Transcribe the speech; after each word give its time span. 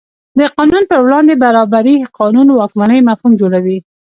د 0.39 0.41
قانون 0.55 0.83
په 0.91 0.97
وړاندې 1.05 1.33
برابري 1.43 1.95
قانون 2.19 2.47
واکمنۍ 2.51 2.99
مفهوم 3.09 3.33
جوړوي. 3.41 3.77